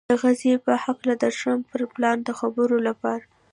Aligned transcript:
د 0.09 0.13
غزې 0.21 0.53
په 0.65 0.71
هکله 0.83 1.13
د 1.17 1.23
ټرمپ 1.37 1.63
پر 1.71 1.81
پلان 1.93 2.17
د 2.23 2.29
خبرو 2.39 2.77
لپاره 2.87 3.23